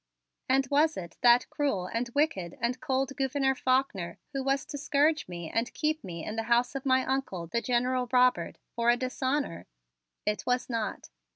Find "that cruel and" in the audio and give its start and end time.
1.21-2.09